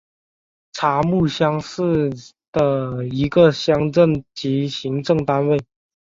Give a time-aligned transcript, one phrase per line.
[0.73, 2.11] 查孜乡是
[2.51, 5.63] 的一个乡镇级行政单位。